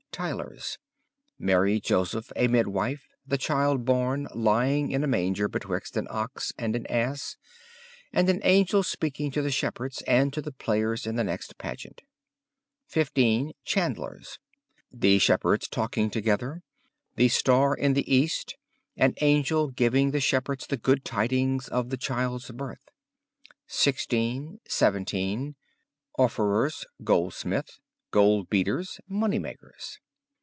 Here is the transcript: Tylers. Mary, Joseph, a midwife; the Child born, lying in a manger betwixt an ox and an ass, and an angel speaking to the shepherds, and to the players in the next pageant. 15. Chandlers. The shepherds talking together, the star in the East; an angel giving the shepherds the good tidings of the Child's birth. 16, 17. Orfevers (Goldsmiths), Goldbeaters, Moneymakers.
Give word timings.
Tylers. 0.11 0.77
Mary, 1.39 1.79
Joseph, 1.79 2.31
a 2.35 2.47
midwife; 2.49 3.07
the 3.25 3.37
Child 3.39 3.85
born, 3.85 4.27
lying 4.35 4.91
in 4.91 5.03
a 5.03 5.07
manger 5.07 5.47
betwixt 5.47 5.95
an 5.97 6.05
ox 6.11 6.51
and 6.59 6.75
an 6.75 6.85
ass, 6.87 7.37
and 8.13 8.29
an 8.29 8.41
angel 8.43 8.83
speaking 8.83 9.31
to 9.31 9.41
the 9.41 9.49
shepherds, 9.49 10.01
and 10.05 10.31
to 10.33 10.41
the 10.41 10.51
players 10.51 11.07
in 11.07 11.15
the 11.15 11.23
next 11.23 11.57
pageant. 11.57 12.03
15. 12.87 13.53
Chandlers. 13.63 14.37
The 14.91 15.17
shepherds 15.17 15.67
talking 15.69 16.11
together, 16.11 16.61
the 17.15 17.29
star 17.29 17.73
in 17.73 17.93
the 17.93 18.13
East; 18.13 18.57
an 18.97 19.13
angel 19.21 19.69
giving 19.69 20.11
the 20.11 20.19
shepherds 20.19 20.67
the 20.67 20.77
good 20.77 21.03
tidings 21.05 21.67
of 21.69 21.89
the 21.89 21.97
Child's 21.97 22.51
birth. 22.51 22.91
16, 23.67 24.59
17. 24.67 25.55
Orfevers 26.19 26.85
(Goldsmiths), 27.05 27.79
Goldbeaters, 28.11 28.99
Moneymakers. 29.09 29.99